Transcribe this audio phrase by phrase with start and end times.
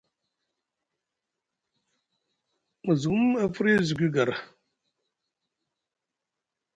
[2.85, 4.37] Musgum a firya zugi gara.